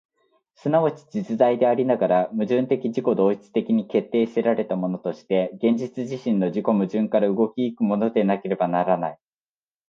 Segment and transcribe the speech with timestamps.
[0.55, 0.71] 即
[1.11, 9.19] ち実在でありながら、矛盾的自己同一的に決定せられたものとして、現実自身の自己矛盾から動き行くものでなければならない。